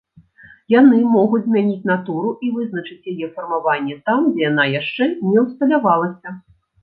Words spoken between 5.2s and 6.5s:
не ўсталявалася.